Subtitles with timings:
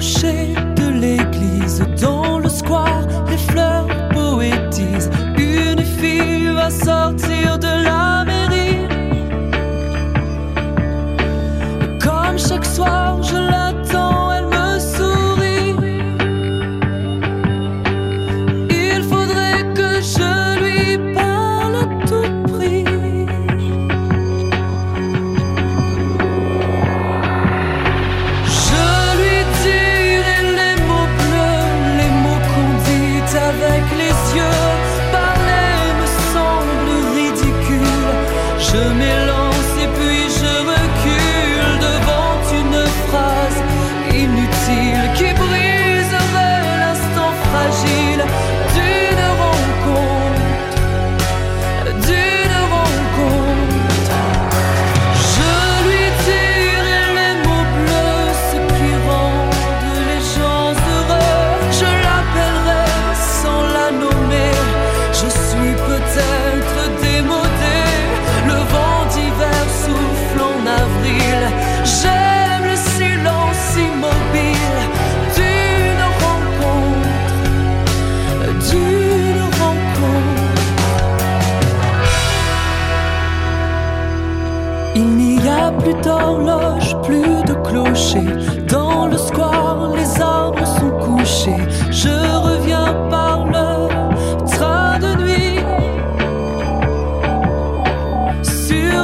[0.00, 5.10] de l'église, dans le square, les fleurs poétisent.
[5.36, 7.79] Une fille va sortir de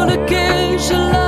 [0.07, 1.25] on occasion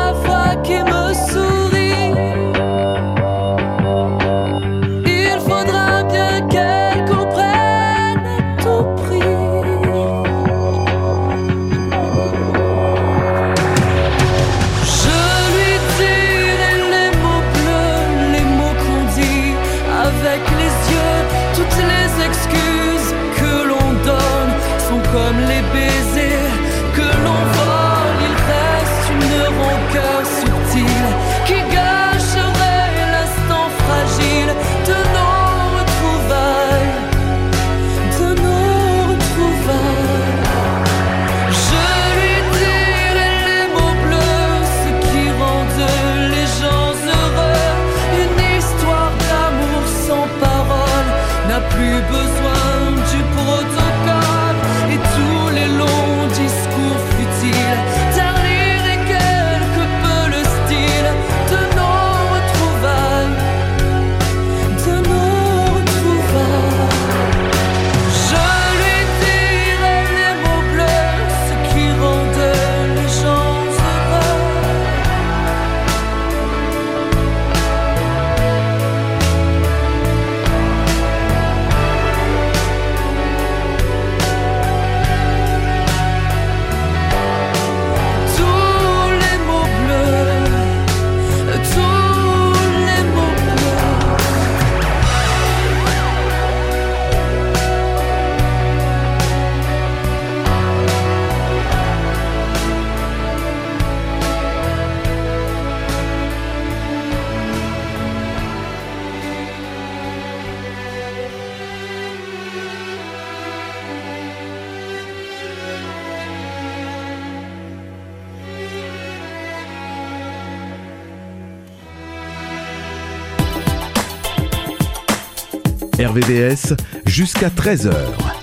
[126.08, 126.74] RVVS
[127.04, 127.92] jusqu'à 13h.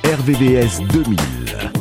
[0.03, 1.74] RVVS 2000.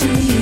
[0.00, 0.41] to you.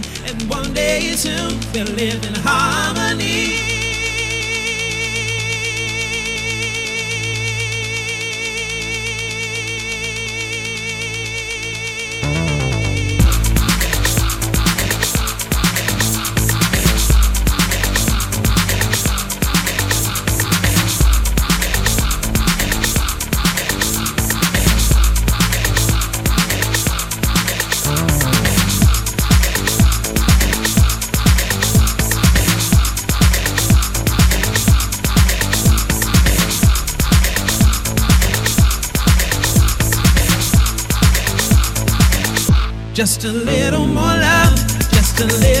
[0.81, 3.70] days soon will live in harmony.
[43.01, 44.55] Just a little more love,
[44.91, 45.60] just a little.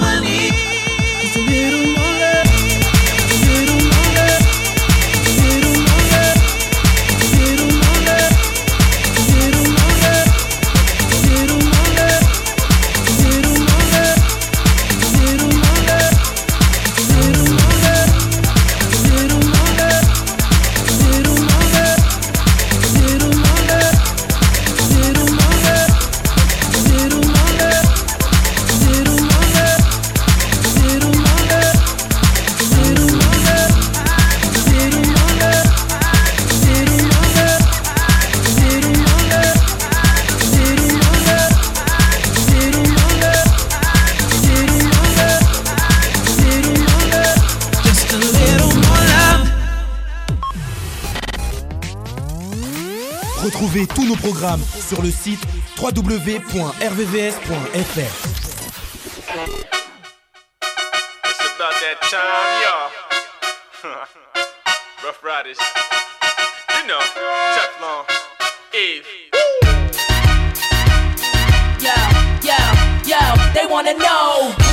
[54.41, 55.39] Programmes sur le site
[55.79, 56.41] www.rvvs.fr.
[61.23, 62.89] It's about that time, y'all.
[65.03, 65.59] Rough Riders.
[66.69, 66.99] You know,
[67.53, 68.05] Teflon,
[68.73, 69.05] Eve.
[71.79, 71.93] Yo,
[72.41, 72.57] yo,
[73.05, 73.19] yo,
[73.53, 74.70] they wanna know.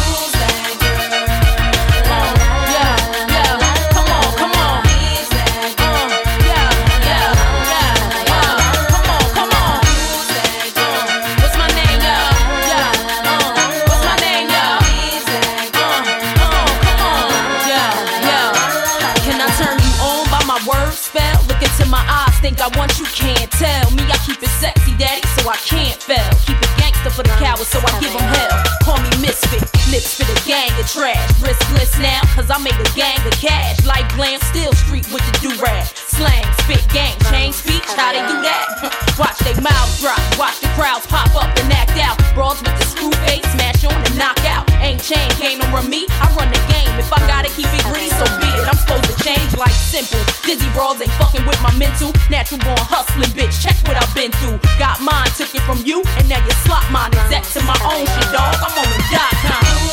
[30.49, 31.29] Gang of trash.
[31.45, 33.85] Riskless now, cause I made a gang of cash.
[33.85, 35.85] Like glam, still street with the do-rag.
[36.09, 38.65] Slang, spit, gang, change speech, how they do that?
[39.21, 42.17] watch they mouths drop, watch the crowds pop up and act out.
[42.33, 44.65] Brawls with the screw face, smash on and knock out.
[44.81, 45.29] Ain't chain,
[45.61, 46.89] no run me, I run the game.
[46.97, 48.65] If I gotta keep it greedy, so be it.
[48.65, 50.25] I'm supposed to change like simple.
[50.49, 52.17] Dizzy brawls ain't fucking with my mental.
[52.33, 53.53] Natural born hustling, bitch.
[53.61, 54.57] Check what I've been through.
[54.81, 57.13] Got mine, took it from you, and now you slot mine.
[57.29, 58.57] Exact to my own shit, dog.
[58.65, 59.88] I'm on the dot com.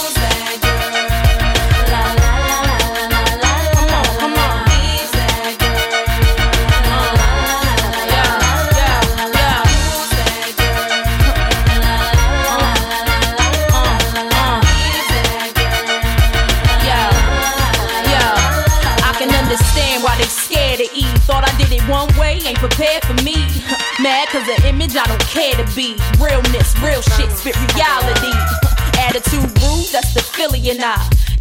[22.69, 23.35] Prepared for me.
[24.01, 25.95] Mad cause the image I don't care to be.
[26.17, 28.33] Realness, real shit, spit reality.
[28.97, 30.97] Attitude rude, that's the Philly and I.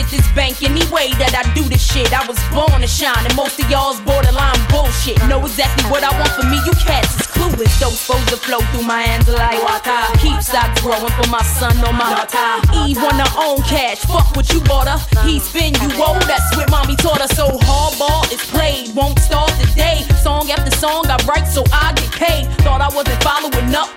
[0.00, 2.08] I'ma this bank any way that I do this shit.
[2.16, 5.20] I was born to shine, and most of y'all's borderline bullshit.
[5.28, 7.72] Know exactly what I want for me, you cats is clueless.
[7.80, 10.00] Don't supposed to flow through my hands like water.
[10.18, 12.64] Keep stocks growing for my son or my daughter.
[12.88, 15.00] Eve her own cash, fuck what you bought her.
[15.26, 17.28] He spin you old, that's what mommy taught her.
[17.36, 20.00] So hardball is played, won't start today.
[20.22, 22.44] Song after song I write so I get paid.
[22.64, 23.90] Thought I wasn't following up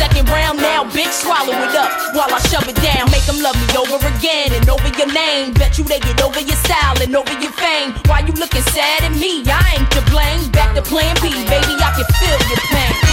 [0.00, 3.10] second round, now bitch swallow it up while I shove it down.
[3.12, 5.52] Make them love me over again and over your name.
[5.52, 7.92] Bet you they get over your style and over your fame.
[8.08, 9.44] Why you looking sad at me?
[9.44, 10.40] I ain't to blame.
[10.56, 13.09] Back to plan B, baby, I can feel your pain.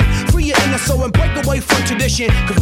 [0.00, 2.28] Free your inner soul and break away from tradition.
[2.46, 2.61] Cause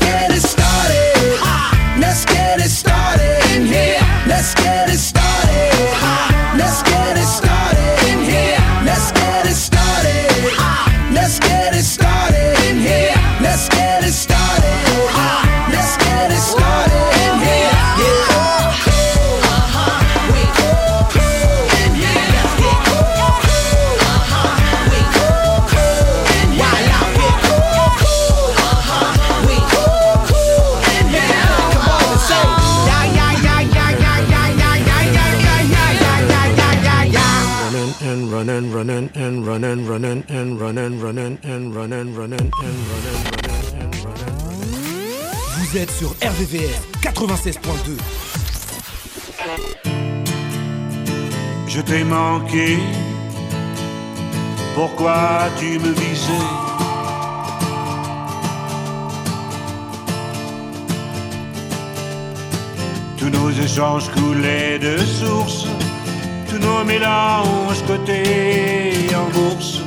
[39.15, 43.95] running, running and running, running and running, running and running, running and running, running and
[44.05, 44.31] running.
[45.57, 47.97] Vous êtes sur RVVS 96.2.
[51.67, 52.77] Je t'ai manqué.
[54.75, 56.47] Pourquoi tu me visais?
[63.17, 65.67] Tous nos échanges coulaient de source,
[66.51, 69.79] tous nos mélanges cotés en bourse.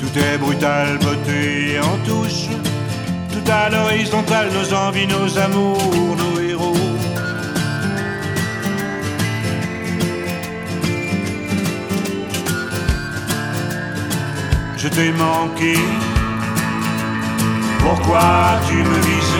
[0.00, 2.48] Tout est brutal, beauté en touche.
[3.32, 6.74] Tout à l'horizontale, nos envies, nos amours, nos héros.
[14.76, 15.76] Je t'ai manqué.
[17.78, 19.35] Pourquoi tu me visais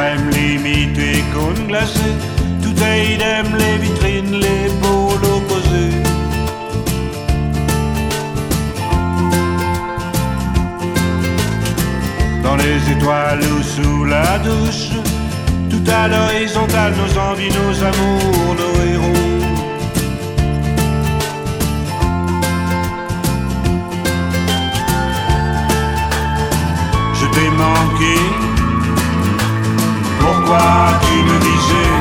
[0.00, 2.10] Limite et cône glacé.
[2.62, 6.02] Tout est idem, les vitrines, les pôles opposés.
[12.44, 14.90] Dans les étoiles ou sous la douche,
[15.68, 19.12] tout à l'horizontale, nos envies, nos amours, nos héros.
[27.14, 28.47] Je t'ai manqué.
[30.50, 31.92] Me visais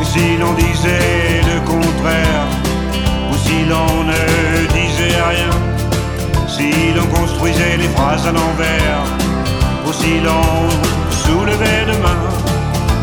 [0.00, 2.46] Et si l'on disait le contraire,
[3.30, 5.50] ou si l'on ne disait rien,
[6.48, 9.04] si l'on construisait les phrases à l'envers,
[9.86, 10.70] ou si l'on
[11.10, 12.20] soulevait demain,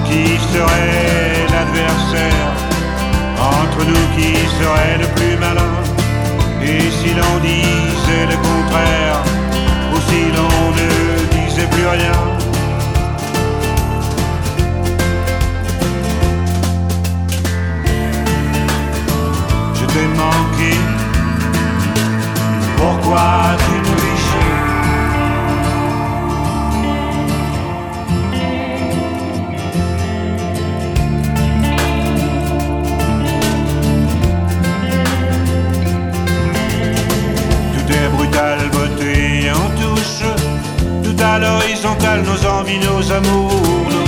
[0.05, 2.51] qui serait l'adversaire
[3.37, 5.90] entre nous qui serait le plus malin
[6.63, 9.23] Et si l'on disait le contraire
[9.93, 10.89] Ou si l'on ne
[11.35, 12.11] disait plus rien.
[19.73, 20.77] Je t'ai manqué.
[22.77, 23.80] Pourquoi tu
[42.19, 44.00] nos envies, nos amours,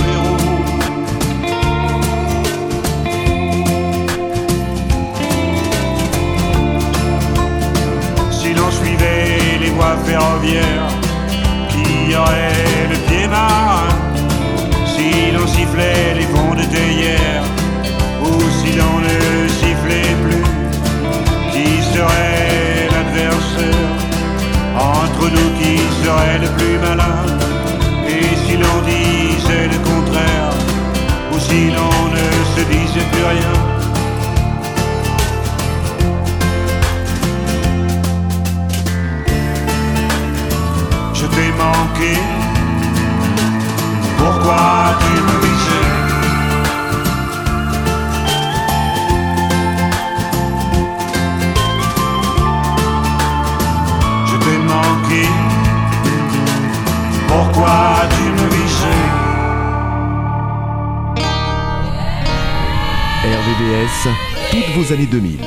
[64.50, 65.40] Toutes vos années 2000.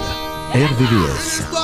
[0.53, 1.56] RVVS.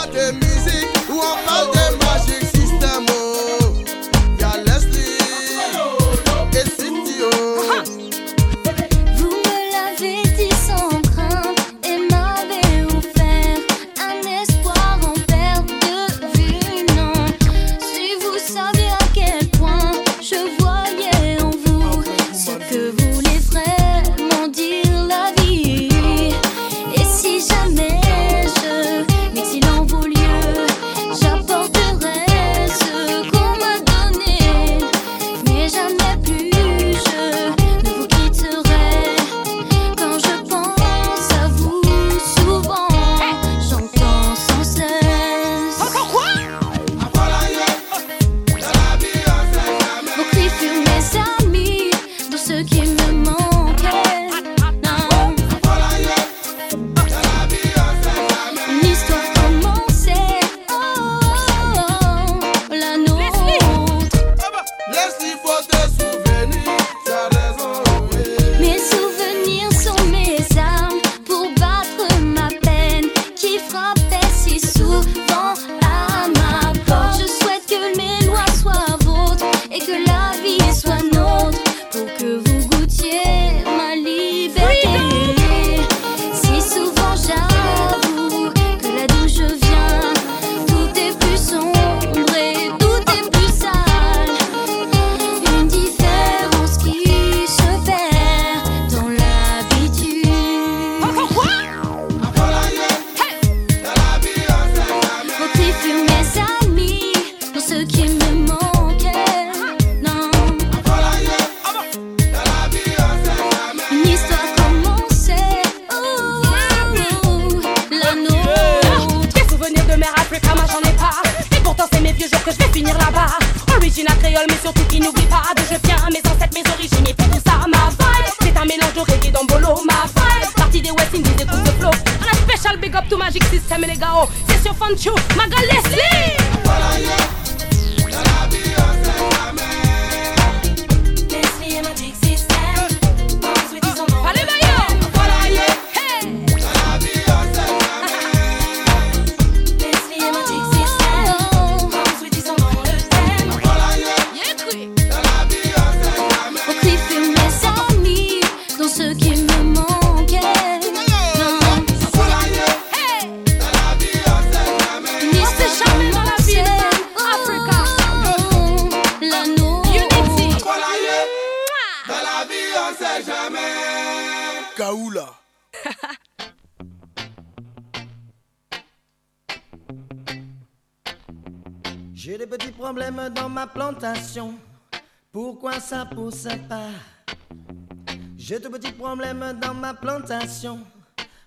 [188.37, 190.79] J'ai de petits problèmes dans ma plantation.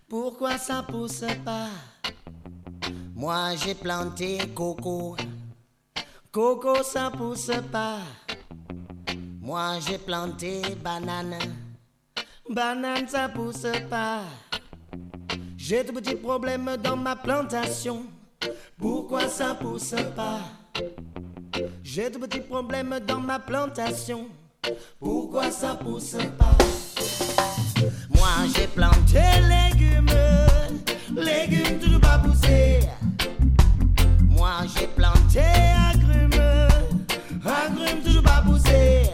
[0.08, 1.68] Pourquoi ça pousse pas?
[3.14, 5.16] Moi j'ai planté coco.
[6.32, 7.98] Coco ça pousse pas.
[9.40, 11.36] Moi j'ai planté banane.
[12.48, 14.22] Banane ça pousse pas.
[15.58, 18.06] J'ai de petits problèmes dans ma plantation.
[18.78, 20.40] Pourquoi ça pousse pas?
[21.82, 24.26] J'ai de petits problèmes dans ma plantation.
[24.98, 26.56] Pourquoi ça pousse pas?
[28.10, 30.10] Moi j'ai planté légumes,
[31.16, 32.80] légumes toujours pas poussés.
[34.28, 35.40] Moi j'ai planté
[35.90, 36.68] agrumes,
[37.44, 39.10] agrumes toujours pas poussés.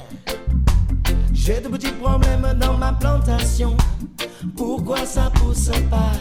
[1.32, 3.76] J'ai de petits problèmes dans ma plantation.
[4.56, 6.12] Pourquoi ça pousse pas?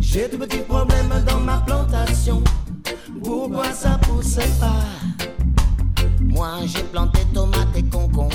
[0.00, 2.42] J'ai de petits problèmes dans ma plantation.
[3.22, 4.84] Pourquoi ça pousse pas?
[6.20, 8.34] Moi j'ai planté tomates et concombre.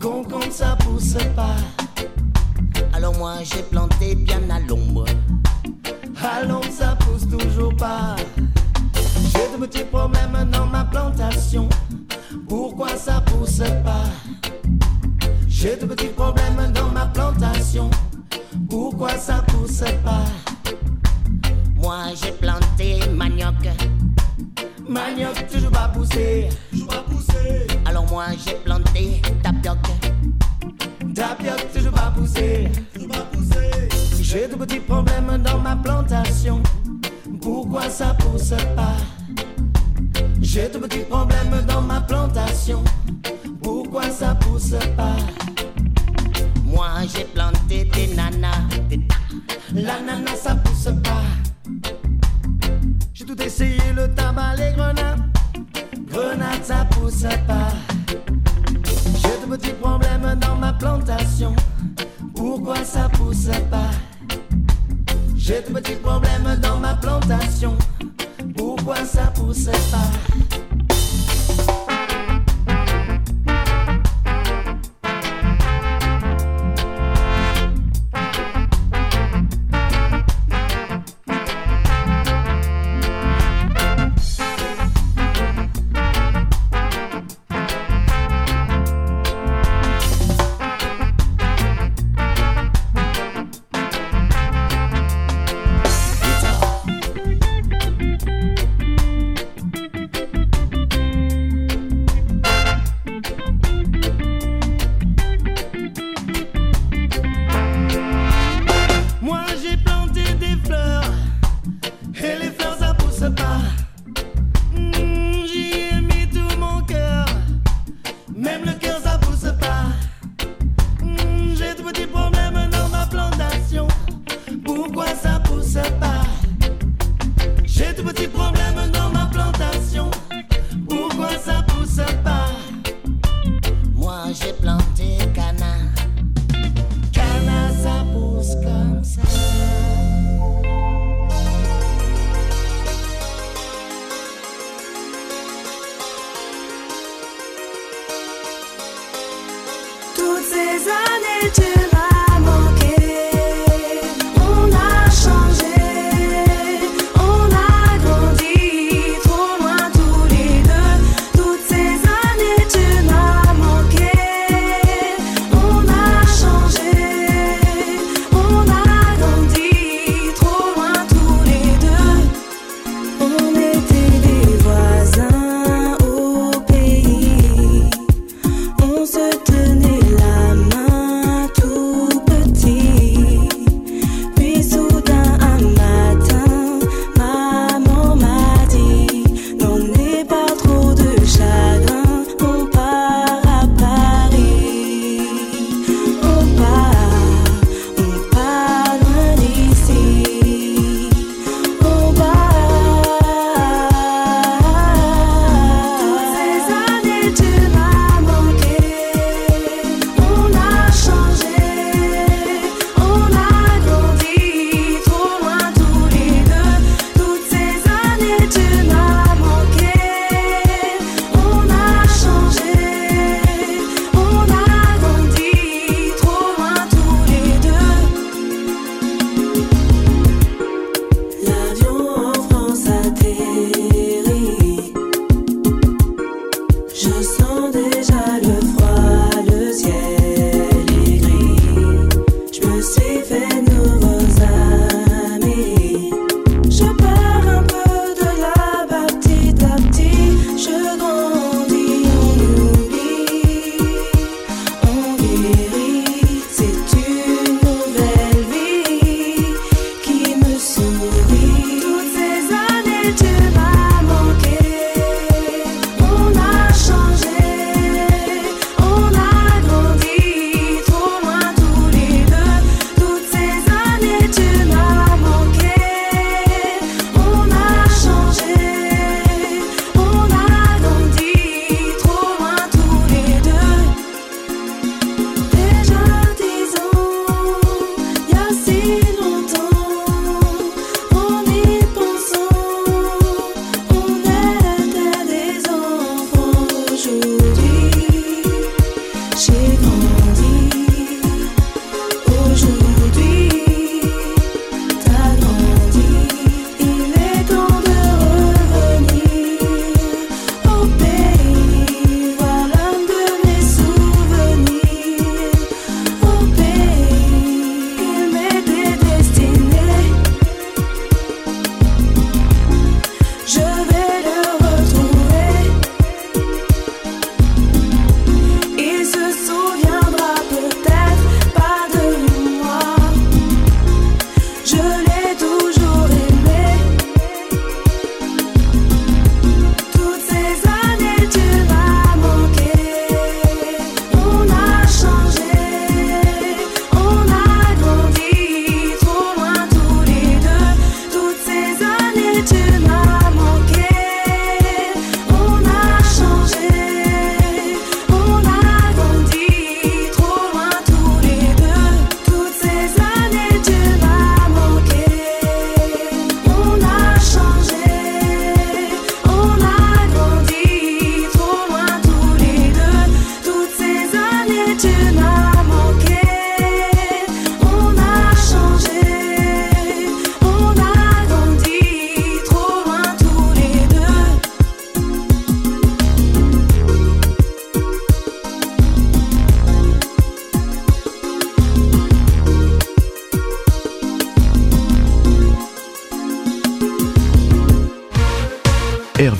[0.00, 1.56] Concombre ça pousse pas.
[2.92, 5.04] Alors moi j'ai planté bien à l'ombre.
[6.22, 8.16] À l'ombre ça pousse toujours pas.
[8.86, 11.68] J'ai de petits problèmes dans ma plantation.
[12.48, 14.04] Pourquoi ça pousse pas?
[15.48, 17.90] J'ai de petits problèmes dans ma plantation.
[18.68, 20.24] Pourquoi ça pousse pas?
[21.76, 22.32] Moi j'ai
[23.50, 23.76] manioc
[24.88, 27.66] Manioc toujours pas poussé, toujours pas poussé.
[27.84, 29.78] Alors moi j'ai planté tapioc.
[31.14, 33.88] Tapioc toujours pas poussé, toujours pas poussé.
[34.20, 36.62] J'ai de petits problèmes dans ma plantation.
[37.40, 38.96] Pourquoi ça pousse pas?
[40.40, 42.82] J'ai de petits problèmes dans ma plantation.
[43.62, 45.16] Pourquoi ça pousse pas?
[46.64, 48.68] Moi j'ai planté des nanas.
[49.74, 51.49] La nana ça pousse pas.
[53.60, 55.20] Essayé, le tabac, les grenades.
[56.10, 57.68] Grenades, ça pousse pas.
[58.08, 61.54] J'ai de petits problèmes dans ma plantation.
[62.34, 63.90] Pourquoi ça pousse pas?
[65.36, 67.76] J'ai de petits problèmes dans ma plantation.
[68.56, 70.49] Pourquoi ça pousse pas?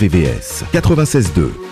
[0.00, 1.69] RVVS 96.2.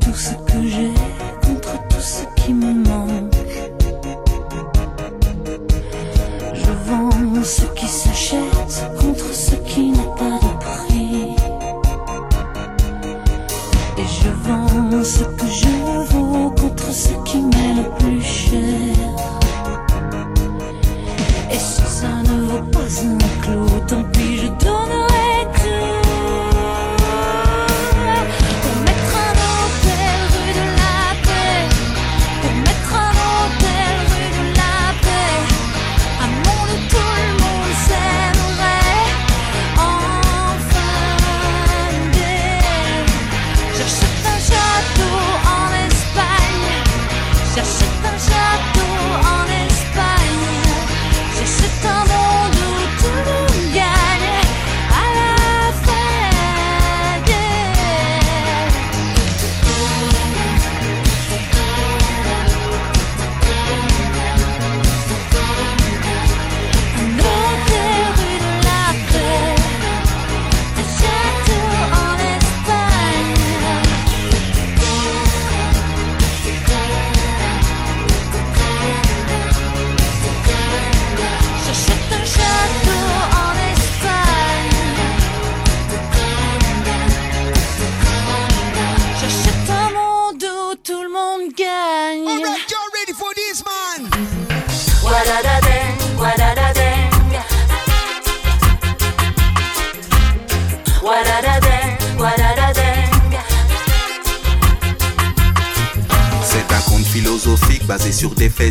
[0.00, 0.99] tout ce que j'ai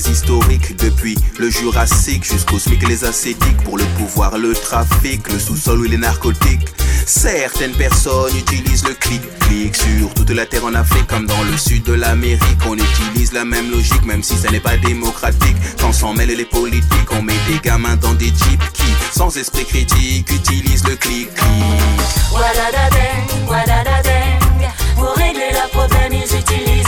[0.10, 5.80] historiques depuis le Jurassique jusqu'au SMIC les ascétiques pour le pouvoir, le trafic, le sous-sol
[5.80, 6.68] ou les narcotiques.
[7.05, 11.84] Certaines personnes utilisent le clic-clic sur toute la terre en Afrique comme dans le sud
[11.84, 12.60] de l'Amérique.
[12.68, 15.57] On utilise la même logique même si ça n'est pas démocratique.
[15.80, 19.66] Quand s'en mêlent les politiques, on met des gamins dans des jeeps qui, sans esprit
[19.66, 21.39] critique, utilisent le clic-clic.
[24.95, 26.80] Pour régler leurs problèmes, ils utilisent.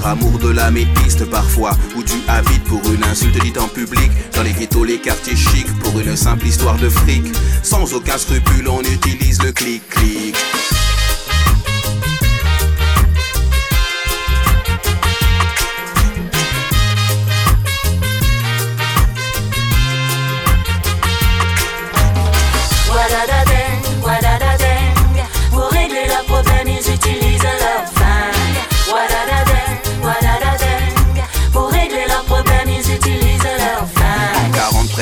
[0.00, 4.10] Par amour de la métiste parfois Où tu habites pour une insulte dite en public
[4.34, 7.24] Dans les ghettos, les quartiers chics Pour une simple histoire de fric.
[7.62, 10.34] Sans aucun scrupule on utilise le clic-clic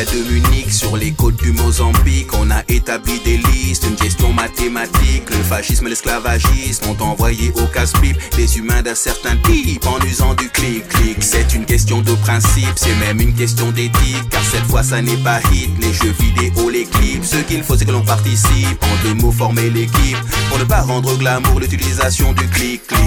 [0.05, 5.31] de Munich, sur les côtes du Mozambique, on a établi des listes, une gestion mathématique.
[5.31, 10.35] Le fascisme et l'esclavagisme ont envoyé au casse-pipe des humains d'un certain type en usant
[10.35, 11.19] du clic-clic.
[11.21, 15.17] C'est une question de principe, c'est même une question d'éthique, car cette fois ça n'est
[15.19, 15.71] pas hit.
[15.81, 18.83] Les jeux vidéo, les clips, ce qu'il faut c'est que l'on participe.
[18.83, 22.99] En deux mots, former l'équipe pour ne pas rendre glamour l'utilisation du clic-clic.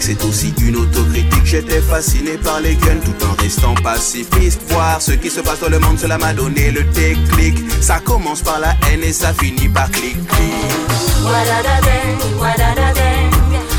[0.00, 1.44] C'est aussi une autocritique.
[1.44, 4.60] J'étais fasciné par les guns tout en restant pacifiste.
[4.68, 7.58] Voir ce qui se passe dans le monde, cela m'a donné le déclic.
[7.80, 9.88] Ça commence par la haine et ça finit par
[12.40, 13.30] wadadadeng.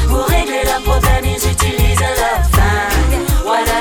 [0.08, 3.81] Pour régler leurs problèmes, ils utilisent leur flingue.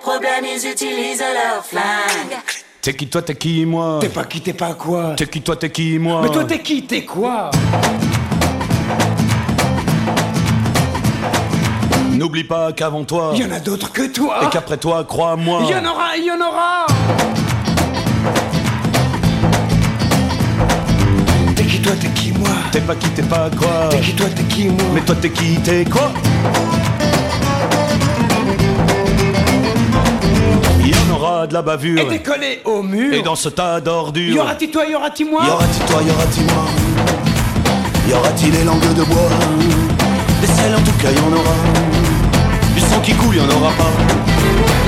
[0.00, 2.38] Régler leurs problèmes, ils utilisent leurs flingues.
[2.82, 5.54] T'es qui toi, t'es qui moi T'es pas qui, t'es pas quoi T'es qui toi,
[5.56, 7.50] t'es qui moi Mais toi t'es qui, t'es quoi
[12.12, 15.62] N'oublie pas qu'avant toi, Y en a d'autres que toi et qu'après toi, crois-moi.
[15.68, 16.86] Y en aura, y en aura
[21.54, 24.26] T'es qui toi, t'es qui moi T'es pas qui, t'es pas quoi T'es qui toi,
[24.34, 26.12] t'es qui moi Mais toi, t'es qui, t'es quoi
[31.46, 31.98] de la bavure.
[32.00, 34.34] Et décoller au mur Et dans ce tas d'ordures.
[34.34, 36.64] Y aura-t-il toi, y aura-t-il moi Y aura-t-il toi, y aura-t-il moi
[38.08, 39.28] Y aura-t-il les langues de bois
[40.40, 41.54] Des selles en tout cas, y en aura.
[42.74, 43.90] Du sang qui coule, y en aura pas.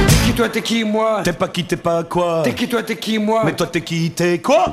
[0.09, 2.83] T'es qui toi, t'es qui moi T'es pas qui, t'es pas quoi T'es qui toi,
[2.83, 4.67] t'es qui moi Mais toi, t'es qui, t'es quoi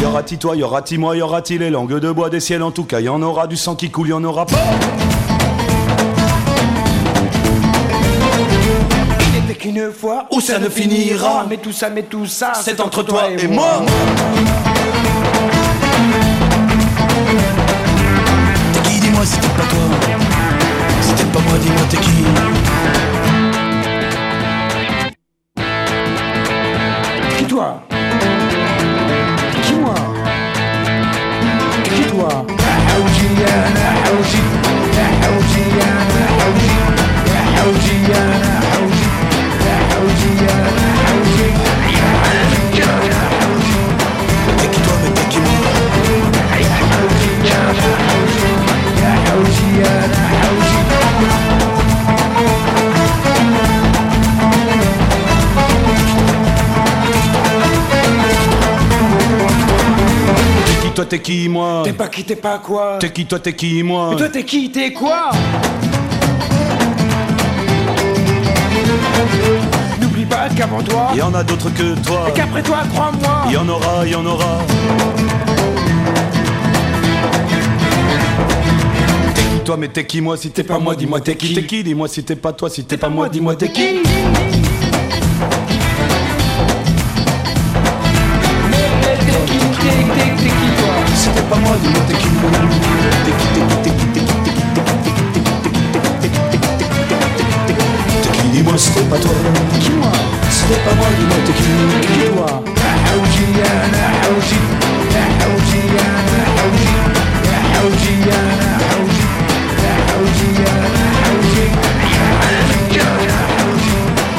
[0.00, 2.72] Y aura-t-il toi, y aura-t-il moi, y aura-t-il les langues de bois des ciels en
[2.72, 4.56] tout cas, y en aura du sang qui coule, y en aura pas.
[9.58, 11.46] Qu'une fois Où ça ne finira.
[11.48, 13.82] Mais tout ça, mais tout ça C'est entre toi et moi.
[18.72, 19.80] T'es qui, dis-moi si t'es pas toi.
[21.02, 22.24] Si t'es pas moi, dis-moi t'es qui
[61.12, 64.08] T'es qui moi T'es pas qui, t'es pas quoi T'es qui toi, t'es qui moi
[64.12, 65.30] Mais toi t'es qui, t'es quoi
[70.00, 72.28] N'oublie pas qu'avant toi Y en a d'autres que toi.
[72.30, 73.52] Et qu'après toi, crois-moi.
[73.52, 74.60] Y en aura, y en aura.
[79.34, 81.66] T'es qui toi, mais t'es qui moi Si t'es pas moi, dis-moi t'es qui T'es
[81.66, 81.84] qui.
[81.84, 84.00] Dis-moi si t'es pas toi, si t'es pas moi, dis-moi t'es qui
[91.52, 92.32] поможем, мы таким
[98.22, 99.36] Такие мы слепотой
[100.50, 104.60] Слепомой мы такие Кива На ауджи я, на ауджи
[105.12, 106.96] На ауджи я, на ауджи
[107.44, 109.26] На ауджи я, на ауджи
[109.82, 113.98] На ауджи я, на ауджи На ауджи я, на ауджи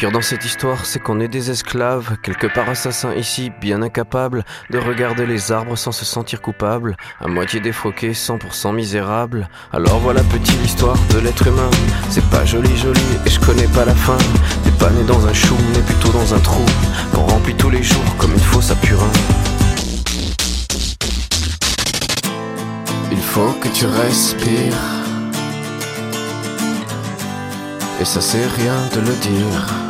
[0.00, 4.46] pire dans cette histoire, c'est qu'on est des esclaves, quelque part assassins ici, bien incapables
[4.70, 9.50] de regarder les arbres sans se sentir coupables, à moitié défroqués, 100% misérables.
[9.74, 11.68] Alors voilà petite histoire de l'être humain,
[12.08, 14.16] c'est pas joli joli et je connais pas la fin.
[14.64, 16.64] T'es pas né dans un chou, mais plutôt dans un trou,
[17.12, 19.12] qu'on remplit tous les jours comme une fosse à purin.
[23.12, 24.80] Il faut que tu respires.
[28.00, 29.89] Et ça c'est rien de le dire.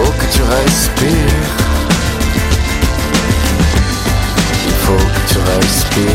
[0.00, 1.16] Il faut que tu respires.
[4.64, 6.06] Il faut que tu respires.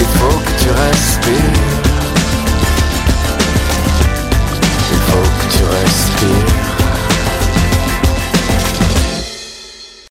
[0.00, 1.38] Il faut que tu respires.
[4.90, 6.73] Il faut que tu respires.